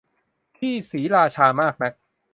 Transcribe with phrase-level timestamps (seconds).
[0.57, 1.93] ที่ศรีราชามากนัก